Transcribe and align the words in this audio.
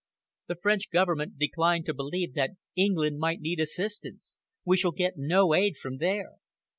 The 0.47 0.55
French 0.59 0.89
government 0.89 1.37
declined 1.37 1.85
to 1.85 1.93
believe 1.93 2.33
that 2.33 2.55
England 2.75 3.19
might 3.19 3.39
need 3.39 3.59
assistance. 3.59 4.39
We 4.65 4.75
shall 4.77 4.93
get 4.93 5.13
no 5.17 5.53
aid 5.53 5.77
from 5.77 5.97
there." 5.97 6.37